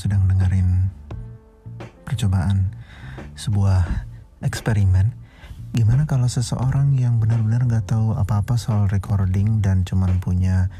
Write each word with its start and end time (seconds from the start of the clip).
sedang 0.00 0.24
dengerin 0.24 0.88
percobaan 2.08 2.72
sebuah 3.36 3.84
eksperimen. 4.40 5.12
Gimana 5.76 6.08
kalau 6.08 6.24
seseorang 6.24 6.96
yang 6.96 7.20
benar-benar 7.20 7.68
nggak 7.68 7.92
tahu 7.92 8.16
apa-apa 8.16 8.56
soal 8.56 8.88
recording 8.88 9.60
dan 9.60 9.84
cuman 9.84 10.16
punya 10.24 10.72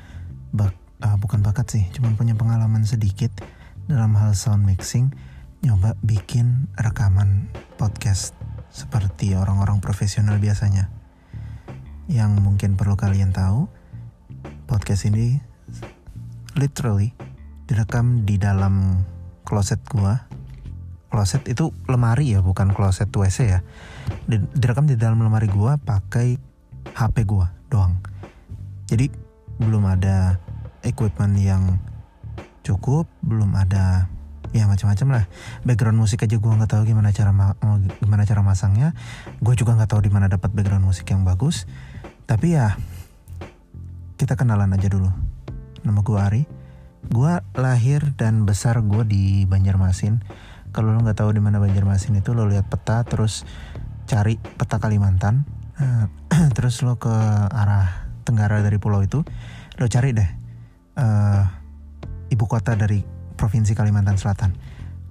bak 0.57 0.73
uh, 1.05 1.21
bukan 1.21 1.45
bakat 1.45 1.69
sih, 1.69 1.85
cuman 1.93 2.17
punya 2.17 2.33
pengalaman 2.33 2.89
sedikit 2.89 3.29
dalam 3.93 4.17
hal 4.17 4.33
sound 4.33 4.65
mixing, 4.65 5.13
nyoba 5.61 6.01
bikin 6.01 6.73
rekaman 6.81 7.53
podcast 7.77 8.33
seperti 8.73 9.37
orang-orang 9.37 9.85
profesional 9.85 10.41
biasanya. 10.41 10.89
Yang 12.09 12.41
mungkin 12.41 12.75
perlu 12.75 12.97
kalian 12.97 13.37
tahu, 13.37 13.69
podcast 14.65 15.07
ini 15.07 15.39
literally 16.59 17.15
direkam 17.71 18.27
di 18.27 18.35
dalam 18.35 19.07
closet 19.47 19.79
gua. 19.87 20.27
Closet 21.07 21.47
itu 21.47 21.71
lemari 21.87 22.35
ya, 22.35 22.43
bukan 22.43 22.75
closet 22.75 23.07
WC 23.15 23.39
ya. 23.47 23.63
Direkam 24.31 24.91
di 24.91 24.99
dalam 24.99 25.23
lemari 25.23 25.47
gua 25.47 25.79
pakai 25.79 26.35
HP 26.99 27.23
gua 27.31 27.55
doang. 27.71 27.95
Jadi 28.91 29.07
belum 29.63 29.87
ada 29.87 30.43
equipment 30.83 31.39
yang 31.39 31.79
cukup, 32.67 33.07
belum 33.23 33.55
ada 33.55 34.11
ya 34.51 34.67
macam-macam 34.67 35.23
lah. 35.23 35.25
Background 35.63 35.99
musik 36.03 36.27
aja 36.27 36.43
gua 36.43 36.59
nggak 36.59 36.75
tahu 36.75 36.83
gimana 36.91 37.15
cara 37.15 37.31
gimana 38.03 38.27
cara 38.27 38.43
masangnya. 38.43 38.99
Gue 39.39 39.55
juga 39.55 39.79
nggak 39.79 39.95
tahu 39.95 40.03
di 40.03 40.11
mana 40.11 40.27
dapat 40.27 40.51
background 40.51 40.83
musik 40.83 41.07
yang 41.15 41.23
bagus. 41.23 41.71
Tapi 42.27 42.59
ya 42.59 42.75
kita 44.19 44.35
kenalan 44.35 44.75
aja 44.75 44.91
dulu. 44.91 45.11
Nama 45.87 46.01
gue 46.03 46.19
Ari 46.19 46.60
Gue 47.09 47.33
lahir 47.57 48.13
dan 48.21 48.45
besar 48.45 48.85
gue 48.85 49.03
di 49.09 49.49
Banjarmasin. 49.49 50.21
Kalau 50.71 50.93
lo 50.93 51.01
nggak 51.01 51.25
tahu 51.25 51.33
di 51.33 51.43
mana 51.43 51.57
Banjarmasin 51.57 52.21
itu 52.21 52.37
lo 52.37 52.45
lihat 52.45 52.69
peta 52.69 53.01
terus 53.09 53.49
cari 54.05 54.37
peta 54.37 54.77
Kalimantan. 54.77 55.49
Nah, 55.81 56.13
terus 56.57 56.85
lo 56.85 57.01
ke 57.01 57.11
arah 57.49 58.11
tenggara 58.29 58.61
dari 58.61 58.77
pulau 58.77 59.01
itu 59.01 59.25
lo 59.81 59.87
cari 59.89 60.13
deh 60.13 60.31
uh, 61.01 61.43
ibu 62.29 62.45
kota 62.45 62.77
dari 62.77 63.01
provinsi 63.35 63.73
Kalimantan 63.73 64.21
Selatan. 64.21 64.53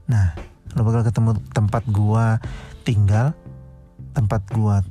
Nah, 0.07 0.37
lo 0.77 0.85
bakal 0.85 1.01
ketemu 1.01 1.41
tempat 1.51 1.83
gua 1.89 2.37
tinggal, 2.85 3.33
tempat 4.13 4.45
gua 4.53 4.85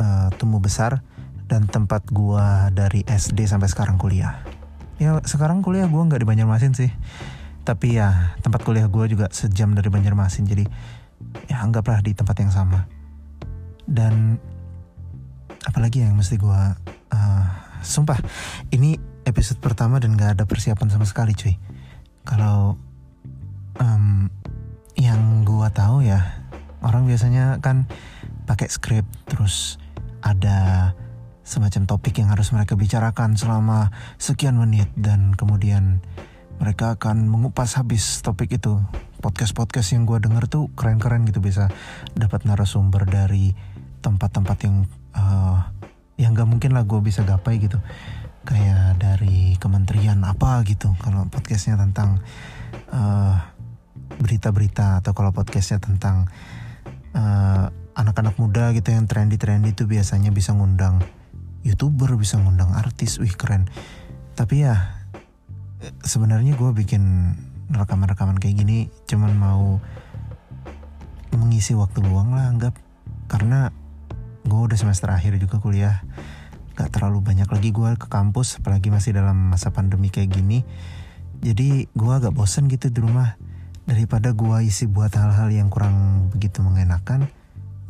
uh, 0.00 0.28
tumbuh 0.40 0.58
besar, 0.58 1.04
dan 1.46 1.68
tempat 1.68 2.08
gua 2.08 2.72
dari 2.72 3.04
SD 3.04 3.44
sampai 3.44 3.68
sekarang 3.68 4.00
kuliah 4.00 4.61
ya 5.00 5.20
sekarang 5.24 5.64
kuliah 5.64 5.88
gue 5.88 6.02
nggak 6.02 6.20
di 6.20 6.28
Banjarmasin 6.28 6.72
sih. 6.76 6.90
Tapi 7.62 7.94
ya 7.96 8.34
tempat 8.42 8.66
kuliah 8.66 8.90
gue 8.90 9.04
juga 9.06 9.30
sejam 9.30 9.70
dari 9.72 9.86
Banjarmasin 9.86 10.44
jadi 10.44 10.66
ya 11.46 11.62
anggaplah 11.62 12.02
di 12.02 12.12
tempat 12.12 12.36
yang 12.42 12.50
sama. 12.50 12.84
Dan 13.86 14.36
apalagi 15.62 16.02
yang 16.02 16.18
mesti 16.18 16.36
gue 16.36 16.60
uh, 17.14 17.44
sumpah 17.82 18.18
ini 18.74 18.98
episode 19.22 19.62
pertama 19.62 20.02
dan 20.02 20.18
gak 20.18 20.38
ada 20.38 20.44
persiapan 20.46 20.90
sama 20.90 21.06
sekali 21.06 21.34
cuy. 21.38 21.54
Kalau 22.26 22.74
um, 23.78 24.26
yang 24.98 25.46
gue 25.46 25.68
tahu 25.74 26.02
ya 26.06 26.42
orang 26.82 27.06
biasanya 27.06 27.62
kan 27.62 27.86
pakai 28.46 28.68
script 28.68 29.08
terus 29.30 29.78
ada 30.22 30.90
semacam 31.42 31.90
topik 31.90 32.22
yang 32.22 32.30
harus 32.30 32.54
mereka 32.54 32.78
bicarakan 32.78 33.34
selama 33.34 33.90
sekian 34.18 34.54
menit 34.54 34.88
dan 34.94 35.34
kemudian 35.34 35.98
mereka 36.62 36.94
akan 36.94 37.26
mengupas 37.26 37.74
habis 37.74 38.22
topik 38.22 38.54
itu. 38.54 38.78
Podcast-podcast 39.22 39.94
yang 39.94 40.06
gue 40.06 40.18
denger 40.18 40.50
tuh 40.50 40.70
keren-keren 40.74 41.26
gitu 41.26 41.38
bisa 41.42 41.70
dapat 42.14 42.46
narasumber 42.46 43.06
dari 43.06 43.54
tempat-tempat 44.02 44.58
yang 44.66 44.76
uh, 45.14 45.70
yang 46.18 46.34
gak 46.34 46.50
mungkin 46.50 46.74
lah 46.74 46.86
gue 46.86 46.98
bisa 47.02 47.26
gapai 47.26 47.58
gitu. 47.58 47.78
Kayak 48.42 48.98
dari 48.98 49.54
kementerian 49.58 50.22
apa 50.26 50.62
gitu 50.66 50.94
kalau 50.98 51.26
podcastnya 51.30 51.78
tentang 51.78 52.22
uh, 52.90 53.38
berita-berita 54.18 55.02
atau 55.02 55.14
kalau 55.14 55.30
podcastnya 55.30 55.78
tentang 55.78 56.26
uh, 57.14 57.70
anak-anak 57.94 58.34
muda 58.38 58.74
gitu 58.74 58.90
yang 58.90 59.06
trendy-trendy 59.06 59.74
itu 59.74 59.86
biasanya 59.86 60.34
bisa 60.34 60.50
ngundang 60.54 61.02
youtuber 61.62 62.14
bisa 62.18 62.38
ngundang 62.38 62.74
artis 62.74 63.18
wih 63.22 63.32
keren. 63.34 63.70
Tapi 64.34 64.66
ya 64.66 65.02
sebenarnya 66.02 66.54
gue 66.58 66.70
bikin 66.74 67.34
rekaman-rekaman 67.72 68.38
kayak 68.38 68.62
gini 68.62 68.78
cuman 69.08 69.32
mau 69.34 69.80
mengisi 71.34 71.72
waktu 71.74 72.02
luang 72.04 72.34
lah 72.34 72.50
anggap. 72.50 72.74
Karena 73.30 73.72
gue 74.44 74.60
udah 74.60 74.76
semester 74.76 75.08
akhir 75.08 75.38
juga 75.38 75.62
kuliah. 75.62 76.04
Gak 76.72 76.92
terlalu 76.98 77.20
banyak 77.20 77.48
lagi 77.48 77.70
gue 77.70 77.90
ke 78.00 78.08
kampus 78.08 78.60
apalagi 78.60 78.88
masih 78.88 79.16
dalam 79.16 79.52
masa 79.52 79.70
pandemi 79.72 80.08
kayak 80.10 80.34
gini. 80.34 80.64
Jadi 81.42 81.90
gue 81.90 82.12
agak 82.12 82.34
bosen 82.34 82.68
gitu 82.70 82.90
di 82.90 83.00
rumah. 83.02 83.38
Daripada 83.82 84.30
gue 84.30 84.62
isi 84.62 84.86
buat 84.86 85.10
hal-hal 85.10 85.50
yang 85.50 85.66
kurang 85.66 86.28
begitu 86.30 86.62
mengenakan 86.62 87.26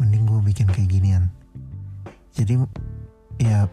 mending 0.01 0.25
gue 0.25 0.41
bikin 0.41 0.67
kayak 0.67 0.89
ginian. 0.89 1.29
Jadi 2.33 2.57
ya 3.41 3.71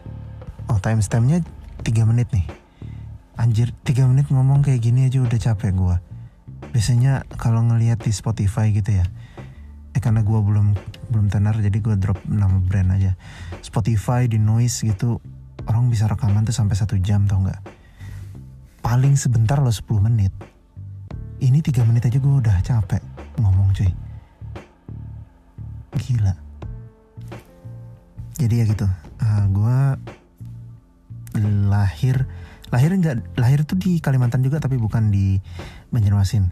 oh 0.70 0.78
timestampnya 0.78 1.44
3 1.82 2.08
menit 2.08 2.30
nih. 2.32 2.46
Anjir 3.40 3.72
3 3.84 4.08
menit 4.08 4.28
ngomong 4.28 4.60
kayak 4.60 4.84
gini 4.84 5.08
aja 5.08 5.20
udah 5.24 5.40
capek 5.40 5.72
gue 5.72 5.96
biasanya 6.70 7.26
kalau 7.34 7.66
ngelihat 7.66 7.98
di 7.98 8.14
Spotify 8.14 8.70
gitu 8.70 9.02
ya 9.02 9.06
eh 9.90 9.98
karena 9.98 10.22
gue 10.22 10.38
belum 10.38 10.78
belum 11.10 11.26
tenar 11.26 11.58
jadi 11.58 11.74
gue 11.82 11.98
drop 11.98 12.22
nama 12.30 12.62
brand 12.62 12.94
aja. 12.94 13.18
Spotify 13.58 14.30
di 14.30 14.38
noise 14.38 14.86
gitu 14.86 15.18
orang 15.66 15.90
bisa 15.90 16.06
rekaman 16.06 16.46
tuh 16.46 16.54
sampai 16.54 16.78
satu 16.78 16.94
jam 17.02 17.26
tau 17.26 17.42
nggak? 17.42 17.58
Paling 18.86 19.18
sebentar 19.18 19.58
loh 19.58 19.74
10 19.74 20.06
menit. 20.06 20.30
Ini 21.42 21.58
3 21.58 21.82
menit 21.90 22.06
aja 22.06 22.22
gue 22.22 22.34
udah 22.38 22.62
capek 22.62 23.02
ngomong 23.42 23.74
cuy. 23.74 23.90
Gila. 25.98 26.34
Jadi 28.38 28.54
ya 28.62 28.64
gitu 28.70 28.86
uh, 29.30 29.38
eh, 29.38 29.44
gue 29.54 29.78
lahir 31.70 32.26
lahir 32.70 32.90
enggak 32.94 33.22
lahir 33.38 33.62
tuh 33.66 33.78
di 33.78 33.98
Kalimantan 34.02 34.42
juga 34.42 34.58
tapi 34.58 34.78
bukan 34.78 35.10
di 35.10 35.38
Banjarmasin. 35.94 36.50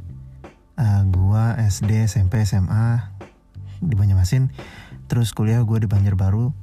Uh, 0.79 0.83
eh, 0.83 1.03
gue 1.11 1.43
SD 1.67 1.91
SMP 2.07 2.43
SMA 2.47 3.15
di 3.83 3.95
Banjarmasin. 3.95 4.51
Terus 5.11 5.35
kuliah 5.35 5.63
gue 5.63 5.79
di 5.83 5.89
Banjarbaru. 5.91 6.55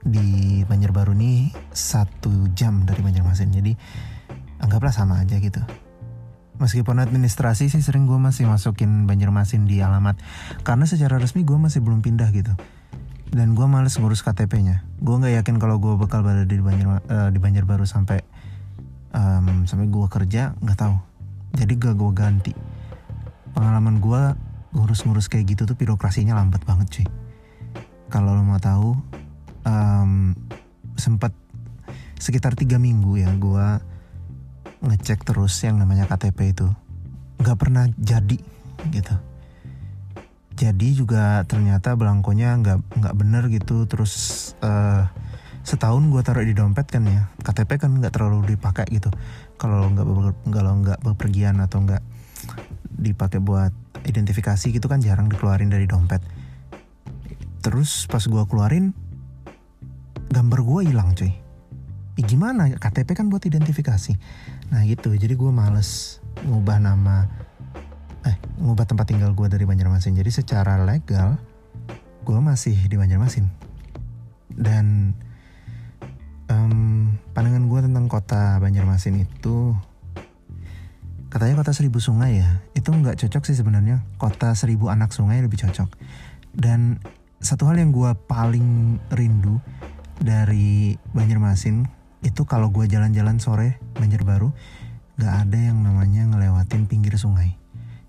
Di 0.00 0.64
Banjarbaru 0.64 1.12
nih 1.12 1.52
satu 1.72 2.48
jam 2.56 2.88
dari 2.88 3.04
Banjarmasin. 3.04 3.52
Jadi 3.52 3.72
anggaplah 4.60 4.92
sama 4.92 5.20
aja 5.20 5.36
gitu. 5.40 5.60
Meskipun 6.60 7.00
administrasi 7.00 7.72
sih 7.72 7.80
sering 7.80 8.04
gue 8.04 8.20
masih 8.20 8.44
masukin 8.44 9.08
Banjarmasin 9.08 9.64
di 9.64 9.80
alamat. 9.80 10.20
Karena 10.60 10.84
secara 10.84 11.16
resmi 11.16 11.44
gue 11.44 11.56
masih 11.56 11.80
belum 11.80 12.04
pindah 12.04 12.28
gitu 12.36 12.52
dan 13.30 13.54
gue 13.54 13.66
males 13.70 13.94
ngurus 13.94 14.26
KTP-nya. 14.26 14.82
Gue 14.98 15.14
nggak 15.22 15.42
yakin 15.42 15.56
kalau 15.62 15.78
gue 15.78 15.94
bakal 15.94 16.26
berada 16.26 16.42
di 16.42 16.58
Banjar 16.58 16.98
uh, 17.06 17.30
di 17.30 17.38
Banjarbaru 17.38 17.86
sampai 17.86 18.18
um, 19.14 19.64
sampai 19.70 19.86
gue 19.86 20.06
kerja 20.10 20.58
nggak 20.58 20.78
tahu. 20.78 20.96
Jadi 21.54 21.72
gak 21.78 21.94
gue 21.98 22.10
ganti. 22.14 22.52
Pengalaman 23.54 23.98
gue 23.98 24.22
ngurus-ngurus 24.74 25.26
kayak 25.26 25.54
gitu 25.54 25.62
tuh 25.66 25.74
birokrasinya 25.74 26.38
lambat 26.38 26.62
banget 26.62 26.86
cuy. 26.90 27.06
Kalau 28.10 28.34
lo 28.34 28.42
mau 28.42 28.58
tahu, 28.58 28.94
um, 29.66 30.34
sempat 30.98 31.34
sekitar 32.20 32.52
tiga 32.58 32.76
minggu 32.76 33.16
ya 33.16 33.32
gue 33.32 33.66
ngecek 34.84 35.24
terus 35.24 35.56
yang 35.64 35.80
namanya 35.80 36.04
KTP 36.04 36.52
itu 36.52 36.68
nggak 37.40 37.56
pernah 37.56 37.88
jadi 37.96 38.36
gitu 38.92 39.29
jadi 40.60 40.88
juga 40.92 41.40
ternyata 41.48 41.96
belangkonya 41.96 42.60
nggak 42.60 42.78
nggak 43.00 43.14
bener 43.16 43.48
gitu. 43.48 43.88
Terus 43.88 44.12
uh, 44.60 45.08
setahun 45.64 46.04
gue 46.12 46.20
taruh 46.20 46.44
di 46.44 46.52
dompet 46.52 46.84
kan 46.84 47.08
ya. 47.08 47.32
KTP 47.40 47.80
kan 47.80 47.96
nggak 47.96 48.12
terlalu 48.12 48.52
dipakai 48.52 48.84
gitu. 48.92 49.08
Kalau 49.56 49.88
nggak 49.88 50.04
kalau 50.52 50.72
nggak 50.84 51.00
bepergian 51.00 51.64
atau 51.64 51.80
nggak 51.80 52.04
dipakai 52.92 53.40
buat 53.40 53.72
identifikasi 54.04 54.76
gitu 54.76 54.84
kan 54.84 55.00
jarang 55.00 55.32
dikeluarin 55.32 55.72
dari 55.72 55.88
dompet. 55.88 56.20
Terus 57.64 58.04
pas 58.04 58.20
gue 58.20 58.44
keluarin 58.44 58.92
gambar 60.28 60.60
gue 60.60 60.80
hilang 60.92 61.16
cuy. 61.16 61.32
Ya 62.20 62.24
gimana? 62.28 62.68
KTP 62.68 63.16
kan 63.16 63.32
buat 63.32 63.48
identifikasi. 63.48 64.12
Nah 64.76 64.84
gitu. 64.84 65.16
Jadi 65.16 65.40
gue 65.40 65.48
males 65.48 66.20
ngubah 66.44 66.84
nama 66.84 67.48
ngubah 68.60 68.84
tempat 68.84 69.08
tinggal 69.08 69.32
gue 69.32 69.48
dari 69.48 69.64
Banjarmasin. 69.64 70.12
Jadi 70.12 70.30
secara 70.30 70.76
legal 70.84 71.40
gue 72.22 72.38
masih 72.38 72.76
di 72.76 72.96
Banjarmasin. 73.00 73.48
Dan 74.52 75.16
um, 76.52 77.16
pandangan 77.32 77.64
gue 77.64 77.80
tentang 77.88 78.06
kota 78.12 78.60
Banjarmasin 78.60 79.24
itu 79.24 79.72
katanya 81.32 81.64
kota 81.64 81.72
seribu 81.72 81.98
sungai 82.04 82.44
ya. 82.44 82.60
Itu 82.76 82.92
nggak 82.92 83.16
cocok 83.16 83.42
sih 83.48 83.56
sebenarnya. 83.56 84.04
Kota 84.20 84.52
seribu 84.52 84.92
anak 84.92 85.16
sungai 85.16 85.40
lebih 85.40 85.56
cocok. 85.64 85.88
Dan 86.52 87.00
satu 87.40 87.64
hal 87.72 87.80
yang 87.80 87.96
gue 87.96 88.12
paling 88.28 89.00
rindu 89.16 89.56
dari 90.20 91.00
Banjarmasin 91.16 91.88
itu 92.20 92.44
kalau 92.44 92.68
gue 92.68 92.84
jalan-jalan 92.84 93.40
sore 93.40 93.80
Banjarbaru 93.96 94.52
nggak 95.16 95.34
ada 95.48 95.58
yang 95.72 95.80
namanya 95.80 96.28
ngelewatin 96.28 96.84
pinggir 96.84 97.16
sungai 97.16 97.59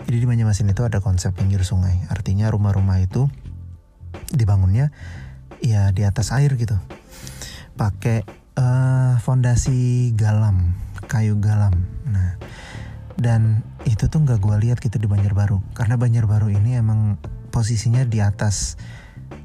jadi 0.06 0.18
di 0.21 0.27
Banjarmasin 0.27 0.71
itu 0.71 0.81
ada 0.83 1.00
konsep 1.00 1.36
pinggir 1.36 1.62
sungai. 1.62 2.03
Artinya 2.09 2.50
rumah-rumah 2.50 3.00
itu 3.01 3.30
dibangunnya 4.33 4.89
ya 5.62 5.94
di 5.94 6.03
atas 6.03 6.33
air 6.33 6.57
gitu. 6.57 6.75
Pakai 7.77 8.25
uh, 8.57 9.15
fondasi 9.21 10.12
galam 10.18 10.75
kayu 11.06 11.38
galam. 11.38 11.75
Nah 12.07 12.39
dan 13.21 13.62
itu 13.86 14.09
tuh 14.09 14.24
nggak 14.25 14.42
gue 14.42 14.56
lihat 14.68 14.77
gitu 14.81 14.98
di 14.98 15.06
Banjarbaru. 15.06 15.75
Karena 15.77 16.00
Banjarbaru 16.00 16.50
ini 16.50 16.80
emang 16.80 17.21
posisinya 17.53 18.01
di 18.07 18.24
atas 18.24 18.80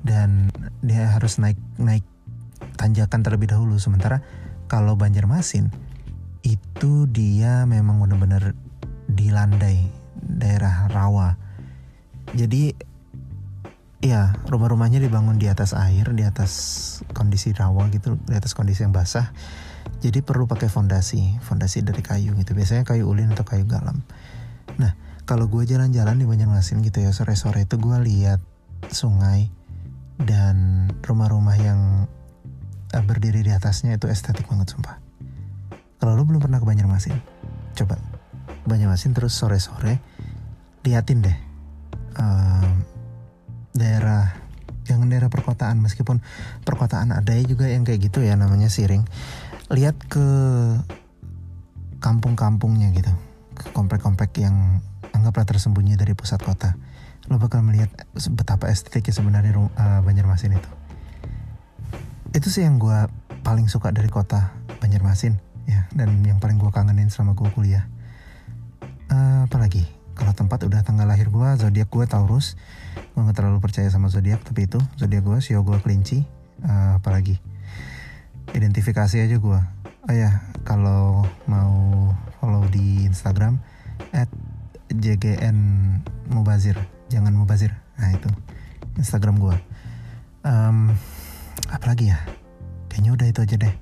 dan 0.06 0.48
dia 0.80 1.10
harus 1.12 1.36
naik 1.42 1.58
naik 1.76 2.06
tanjakan 2.80 3.20
terlebih 3.20 3.52
dahulu. 3.52 3.76
Sementara 3.76 4.24
kalau 4.70 4.96
Banjarmasin 4.96 5.68
itu 6.46 7.10
dia 7.10 7.66
memang 7.66 7.98
benar-benar 7.98 8.54
di 9.10 9.30
landai 9.34 10.05
daerah 10.26 10.90
rawa 10.90 11.38
jadi 12.34 12.74
ya 14.04 14.36
rumah-rumahnya 14.46 15.00
dibangun 15.00 15.40
di 15.40 15.48
atas 15.48 15.72
air 15.72 16.10
di 16.12 16.26
atas 16.26 16.52
kondisi 17.16 17.56
rawa 17.56 17.88
gitu 17.88 18.20
di 18.28 18.36
atas 18.36 18.52
kondisi 18.52 18.84
yang 18.84 18.92
basah 18.92 19.32
jadi 20.00 20.20
perlu 20.22 20.44
pakai 20.44 20.68
fondasi, 20.68 21.40
fondasi 21.42 21.82
dari 21.82 22.02
kayu 22.04 22.36
gitu. 22.36 22.52
Biasanya 22.52 22.84
kayu 22.84 23.08
ulin 23.08 23.32
atau 23.32 23.46
kayu 23.46 23.64
galam. 23.64 24.04
Nah, 24.76 24.92
kalau 25.24 25.48
gue 25.48 25.64
jalan-jalan 25.64 26.20
di 26.20 26.26
Banjarmasin 26.28 26.84
gitu 26.84 27.00
ya 27.00 27.10
sore-sore 27.14 27.64
itu 27.64 27.80
gue 27.80 27.96
lihat 28.04 28.40
sungai 28.92 29.48
dan 30.20 30.88
rumah-rumah 31.02 31.56
yang 31.58 31.80
uh, 32.92 33.04
berdiri 33.04 33.42
di 33.42 33.52
atasnya 33.52 33.96
itu 33.96 34.06
estetik 34.10 34.46
banget 34.46 34.76
sumpah. 34.76 35.00
Kalau 35.96 36.12
lo 36.12 36.22
belum 36.28 36.44
pernah 36.44 36.60
ke 36.60 36.66
Banjarmasin, 36.68 37.16
coba 37.72 37.96
Banjarmasin 38.68 39.16
terus 39.16 39.32
sore-sore 39.32 39.98
liatin 40.86 41.26
deh 41.26 41.38
uh, 42.22 42.70
daerah 43.74 44.46
jangan 44.86 45.10
daerah 45.10 45.26
perkotaan 45.26 45.82
meskipun 45.82 46.22
perkotaan 46.62 47.10
ada 47.10 47.34
juga 47.42 47.66
yang 47.66 47.82
kayak 47.82 48.06
gitu 48.06 48.22
ya 48.22 48.38
namanya 48.38 48.70
siring. 48.70 49.02
Lihat 49.66 49.98
ke 50.06 50.26
kampung-kampungnya 51.98 52.94
gitu 52.94 53.10
ke 53.56 53.74
komplek-komplek 53.74 54.38
yang 54.38 54.78
anggaplah 55.10 55.42
tersembunyi 55.42 55.98
dari 55.98 56.14
pusat 56.14 56.38
kota. 56.38 56.78
Lo 57.26 57.42
bakal 57.42 57.66
melihat 57.66 57.90
betapa 58.38 58.70
estetiknya 58.70 59.10
sebenarnya 59.10 59.58
uh, 59.58 60.00
Banjarmasin 60.06 60.54
itu. 60.54 60.70
Itu 62.30 62.46
sih 62.54 62.62
yang 62.62 62.78
gue 62.78 63.10
paling 63.42 63.66
suka 63.66 63.90
dari 63.90 64.06
kota 64.06 64.54
Banjarmasin 64.78 65.34
ya 65.66 65.90
dan 65.98 66.22
yang 66.22 66.38
paling 66.38 66.62
gue 66.62 66.70
kangenin 66.70 67.10
selama 67.10 67.34
gue 67.34 67.50
kuliah. 67.50 67.90
Uh, 69.10 69.50
apalagi 69.50 69.95
kalau 70.16 70.32
tempat 70.32 70.64
udah 70.64 70.80
tanggal 70.80 71.04
lahir 71.04 71.28
gue 71.28 71.48
zodiak 71.60 71.92
gue 71.92 72.04
Taurus. 72.08 72.56
Gue 73.12 73.20
gak 73.28 73.36
terlalu 73.36 73.60
percaya 73.60 73.86
sama 73.92 74.08
zodiak 74.08 74.40
tapi 74.40 74.64
itu 74.64 74.80
zodiak 74.96 75.22
gue 75.22 75.38
sio 75.44 75.60
gue 75.60 75.76
kelinci 75.84 76.24
uh, 76.64 76.96
apalagi? 76.96 77.36
Identifikasi 78.56 79.20
aja 79.20 79.36
gue 79.36 79.60
oh 80.06 80.14
ya 80.14 80.40
kalau 80.64 81.28
mau 81.44 82.10
follow 82.40 82.64
di 82.72 83.04
Instagram 83.04 83.60
at 84.16 84.32
jgn 84.88 85.58
mubazir. 86.32 86.80
Jangan 87.12 87.36
mubazir. 87.36 87.76
Nah 88.00 88.10
itu 88.16 88.32
Instagram 88.96 89.36
gue 89.36 89.56
um, 90.48 90.96
apalagi 91.68 92.10
ya? 92.10 92.18
Kayaknya 92.88 93.10
udah 93.12 93.26
itu 93.28 93.40
aja 93.44 93.56
deh 93.60 93.74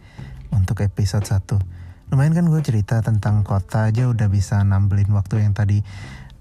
untuk 0.50 0.82
episode 0.82 1.22
1 1.22 1.84
lumayan 2.12 2.30
kan 2.30 2.46
gue 2.46 2.62
cerita 2.62 3.00
tentang 3.00 3.42
kota 3.42 3.90
aja 3.90 4.06
udah 4.06 4.30
bisa 4.30 4.60
nambelin 4.62 5.10
waktu 5.10 5.42
yang 5.42 5.50
tadi 5.50 5.82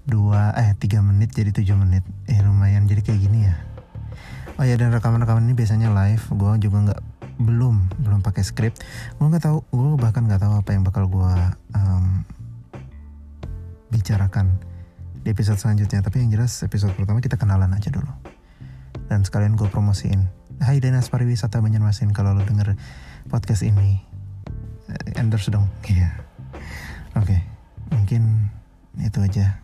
dua 0.04 0.52
eh 0.52 0.76
tiga 0.76 1.00
menit 1.00 1.32
jadi 1.32 1.50
7 1.50 1.80
menit. 1.80 2.04
Eh 2.28 2.38
lumayan 2.44 2.84
jadi 2.84 3.00
kayak 3.00 3.20
gini 3.24 3.48
ya. 3.48 3.56
Oh 4.60 4.64
ya 4.64 4.78
dan 4.78 4.92
rekaman-rekaman 4.92 5.48
ini 5.48 5.56
biasanya 5.56 5.90
live. 5.90 6.24
Gue 6.36 6.52
juga 6.60 6.76
nggak 6.90 7.00
belum 7.40 8.04
belum 8.04 8.20
pakai 8.20 8.44
script. 8.44 8.84
Gue 9.16 9.26
nggak 9.32 9.44
tahu 9.48 9.64
gue 9.72 9.96
bahkan 9.98 10.28
nggak 10.28 10.44
tahu 10.44 10.54
apa 10.60 10.70
yang 10.76 10.84
bakal 10.84 11.08
gue 11.08 11.32
um, 11.74 12.22
bicarakan 13.90 14.60
di 15.24 15.32
episode 15.32 15.58
selanjutnya. 15.58 16.04
Tapi 16.04 16.22
yang 16.22 16.30
jelas 16.30 16.52
episode 16.62 16.92
pertama 16.94 17.24
kita 17.24 17.40
kenalan 17.40 17.72
aja 17.72 17.88
dulu. 17.88 18.12
Dan 19.08 19.24
sekalian 19.24 19.56
gue 19.56 19.66
promosiin. 19.72 20.28
Hai 20.62 20.78
Dinas 20.78 21.10
Pariwisata 21.10 21.58
Banjarmasin 21.58 22.14
kalau 22.14 22.36
lo 22.36 22.46
denger 22.46 22.78
podcast 23.26 23.66
ini 23.66 23.98
eh, 24.92 25.18
endorse 25.18 25.48
dong. 25.50 25.66
Iya. 25.90 26.12
Yeah. 26.12 26.12
oke 27.14 27.30
okay. 27.30 27.40
mungkin 27.94 28.50
itu 28.98 29.18
aja 29.22 29.63